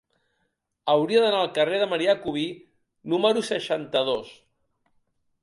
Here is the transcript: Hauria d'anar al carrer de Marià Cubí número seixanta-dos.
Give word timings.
Hauria 0.93 1.19
d'anar 1.25 1.41
al 1.47 1.51
carrer 1.57 1.81
de 1.83 1.89
Marià 1.91 2.15
Cubí 2.23 2.47
número 3.15 3.45
seixanta-dos. 3.53 4.35